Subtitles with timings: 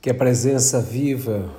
[0.00, 1.50] Que a presença viva,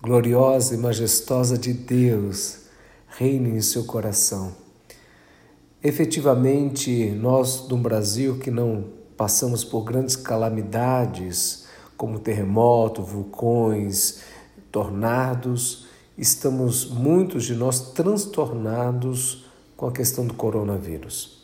[0.00, 2.60] gloriosa e majestosa de Deus
[3.08, 4.54] reine em seu coração.
[5.84, 8.86] Efetivamente, nós do Brasil que não
[9.18, 14.20] passamos por grandes calamidades, como terremoto, vulcões,
[14.72, 19.44] tornados, estamos muitos de nós transtornados
[19.76, 21.37] com a questão do coronavírus.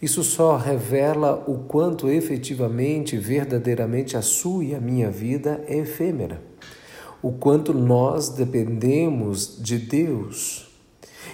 [0.00, 6.40] Isso só revela o quanto efetivamente, verdadeiramente a sua e a minha vida é efêmera.
[7.22, 10.70] O quanto nós dependemos de Deus.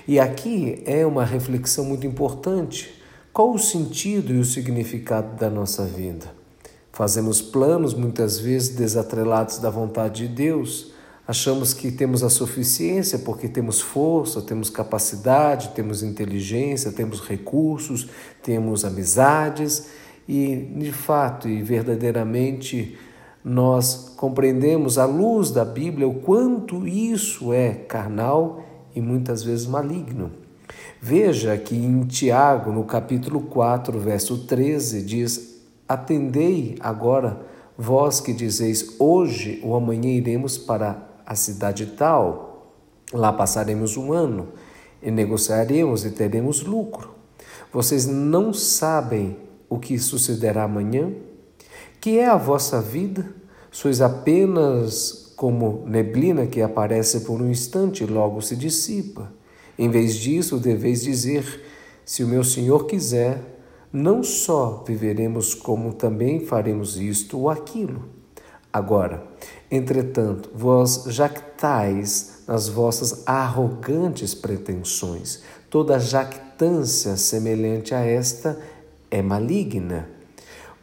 [0.09, 3.01] E aqui é uma reflexão muito importante.
[3.33, 6.35] Qual o sentido e o significado da nossa vida?
[6.91, 10.96] Fazemos planos muitas vezes desatrelados da vontade de Deus
[11.29, 18.09] Achamos que temos a suficiência porque temos força, temos capacidade, temos inteligência, temos recursos,
[18.43, 19.89] temos amizades
[20.29, 22.97] e, de fato e verdadeiramente,
[23.45, 28.65] nós compreendemos à luz da Bíblia o quanto isso é carnal
[28.95, 30.31] e muitas vezes maligno.
[31.01, 37.41] Veja que em Tiago, no capítulo 4, verso 13, diz: Atendei agora,
[37.77, 42.73] vós que dizeis, hoje ou amanhã iremos para a cidade tal.
[43.13, 44.49] Lá passaremos um ano
[45.03, 47.15] e negociaremos e teremos lucro.
[47.73, 49.37] Vocês não sabem
[49.69, 51.13] o que sucederá amanhã?
[52.01, 53.27] Que é a vossa vida?
[53.71, 59.31] Sois apenas como neblina que aparece por um instante e logo se dissipa.
[59.79, 61.63] Em vez disso, deveis dizer:
[62.05, 63.39] se o meu Senhor quiser,
[63.93, 68.05] não só viveremos, como também faremos isto ou aquilo.
[68.73, 69.27] Agora,
[69.71, 75.43] entretanto, vós jactais nas vossas arrogantes pretensões.
[75.69, 78.59] Toda jactância semelhante a esta
[79.11, 80.09] é maligna.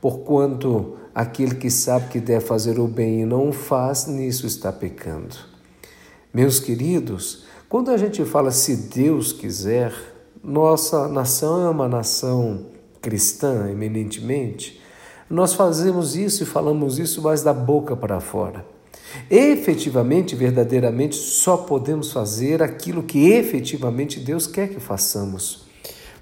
[0.02, 4.72] Porquanto aquele que sabe que deve fazer o bem e não o faz, nisso está
[4.72, 5.36] pecando.
[6.34, 9.94] Meus queridos, quando a gente fala se Deus quiser,
[10.44, 12.66] nossa nação é uma nação
[13.02, 14.82] cristã, eminentemente,
[15.34, 18.64] nós fazemos isso e falamos isso mais da boca para fora.
[19.32, 25.66] Efetivamente, verdadeiramente, só podemos fazer aquilo que efetivamente Deus quer que façamos.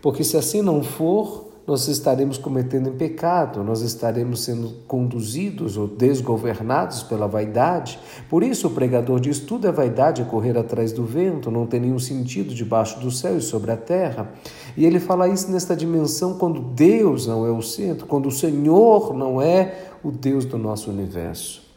[0.01, 5.87] Porque se assim não for, nós estaremos cometendo em pecado, nós estaremos sendo conduzidos ou
[5.87, 7.99] desgovernados pela vaidade.
[8.29, 11.79] Por isso o pregador diz: tudo é vaidade, é correr atrás do vento, não tem
[11.79, 14.31] nenhum sentido debaixo do céu e sobre a terra.
[14.75, 19.13] E ele fala isso nesta dimensão quando Deus não é o centro, quando o Senhor
[19.13, 21.70] não é o Deus do nosso universo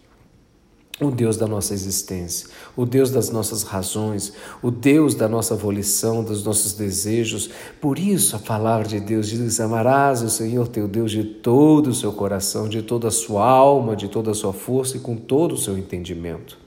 [1.07, 4.33] o Deus da nossa existência, o Deus das nossas razões,
[4.63, 7.51] o Deus da nossa volição, dos nossos desejos.
[7.81, 11.95] Por isso a palavra de Deus diz: amarás o Senhor teu Deus de todo o
[11.95, 15.53] seu coração, de toda a sua alma, de toda a sua força e com todo
[15.53, 16.59] o seu entendimento.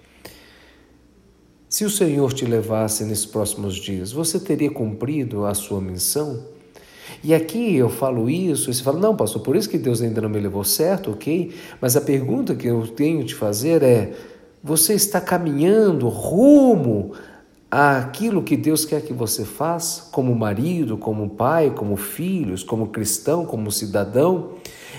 [1.70, 6.57] Se o Senhor te levasse nesses próximos dias, você teria cumprido a sua missão?
[7.24, 10.22] E aqui eu falo isso, e você fala, não, pastor, por isso que Deus ainda
[10.22, 11.52] não me levou certo, ok?
[11.82, 14.14] Mas a pergunta que eu tenho te fazer é:
[14.64, 17.14] você está caminhando rumo
[17.70, 23.46] àquilo que Deus quer que você faça, como marido, como pai, como filhos, como cristão,
[23.46, 24.52] como cidadão?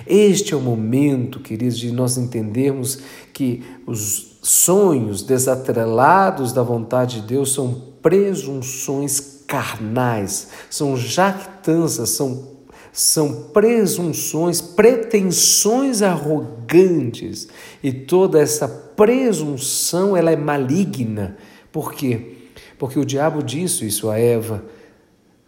[0.07, 2.99] Este é o momento, queridos, de nós entendermos
[3.33, 12.57] que os sonhos desatrelados da vontade de Deus são presunções carnais, são jactâncias, são
[12.91, 17.47] são presunções, pretensões arrogantes.
[17.81, 21.37] E toda essa presunção, ela é maligna.
[21.71, 22.35] Por quê?
[22.77, 24.65] Porque o diabo disse isso a Eva: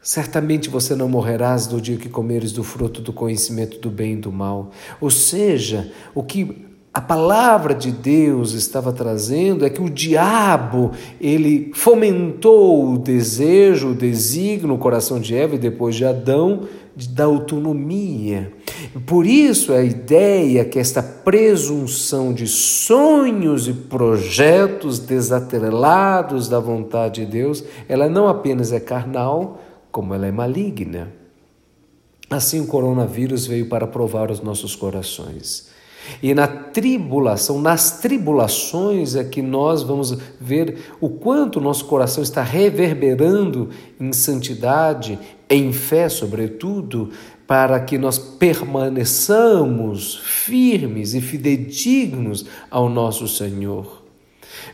[0.01, 4.17] Certamente você não morrerás do dia que comeres do fruto do conhecimento do bem e
[4.17, 4.71] do mal.
[5.01, 10.91] Ou seja, o que a palavra de Deus estava trazendo é que o diabo,
[11.21, 16.67] ele fomentou o desejo, o desígnio no coração de Eva e depois de Adão
[17.15, 18.53] da autonomia.
[19.07, 27.31] Por isso a ideia que esta presunção de sonhos e projetos desatrelados da vontade de
[27.31, 31.13] Deus, ela não apenas é carnal, como ela é maligna.
[32.29, 35.71] Assim o coronavírus veio para provar os nossos corações.
[36.23, 42.43] E na tribulação, nas tribulações é que nós vamos ver o quanto nosso coração está
[42.43, 45.19] reverberando em santidade,
[45.49, 47.11] em fé, sobretudo,
[47.47, 54.01] para que nós permaneçamos firmes e fidedignos ao nosso Senhor.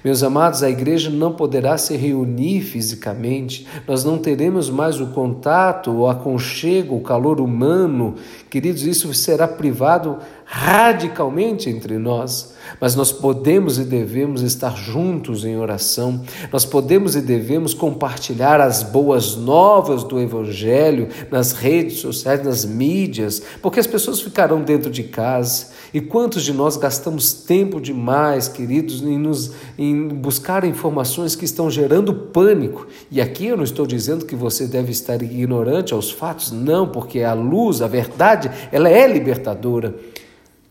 [0.04, 5.90] Meus amados, a igreja não poderá se reunir fisicamente, nós não teremos mais o contato,
[5.90, 8.14] o aconchego, o calor humano.
[8.50, 10.18] Queridos, isso será privado
[10.48, 12.54] radicalmente entre nós.
[12.80, 16.20] mas nós podemos e devemos estar juntos em oração,
[16.52, 23.40] nós podemos e devemos compartilhar as boas novas do Evangelho nas redes sociais, nas mídias,
[23.62, 25.68] porque as pessoas ficarão dentro de casa.
[25.94, 31.70] E quantos de nós gastamos tempo demais, queridos, em, nos, em buscar informações que estão
[31.70, 32.88] gerando pânico?
[33.10, 37.22] E aqui eu não estou dizendo que você deve estar ignorante aos fatos, não, porque
[37.22, 39.94] a luz, a verdade, ela é libertadora.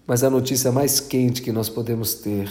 [0.08, 2.50] Mas a notícia mais quente que nós podemos ter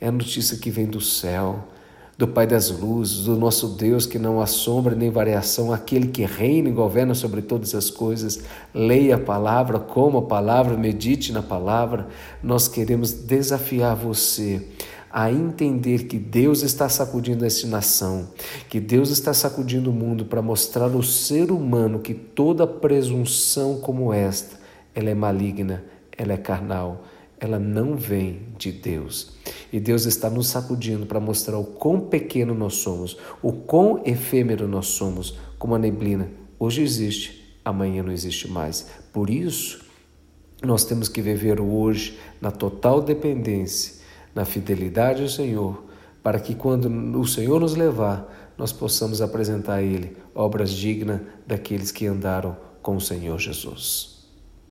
[0.00, 1.68] é a notícia que vem do céu,
[2.16, 6.24] do Pai das luzes, do nosso Deus que não há sombra nem variação, aquele que
[6.24, 8.40] reina e governa sobre todas as coisas.
[8.74, 12.08] Leia a palavra, coma a palavra, medite na palavra.
[12.42, 14.66] Nós queremos desafiar você
[15.08, 18.28] a entender que Deus está sacudindo essa nação,
[18.68, 24.12] que Deus está sacudindo o mundo para mostrar ao ser humano que toda presunção como
[24.12, 24.58] esta,
[24.94, 25.84] ela é maligna,
[26.18, 27.04] ela é carnal,
[27.40, 29.32] ela não vem de Deus.
[29.72, 34.66] E Deus está nos sacudindo para mostrar o quão pequeno nós somos, o quão efêmero
[34.66, 36.28] nós somos, como a neblina.
[36.58, 38.88] Hoje existe, amanhã não existe mais.
[39.12, 39.86] Por isso,
[40.62, 44.02] nós temos que viver hoje na total dependência,
[44.34, 45.84] na fidelidade ao Senhor,
[46.22, 46.88] para que quando
[47.18, 52.96] o Senhor nos levar, nós possamos apresentar a Ele obras dignas daqueles que andaram com
[52.96, 54.17] o Senhor Jesus.